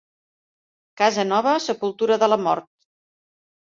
[1.03, 2.71] Casa nova, sepultura de la mort.